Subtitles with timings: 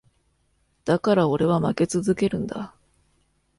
[0.83, 2.73] だから俺は負け続けるんだ。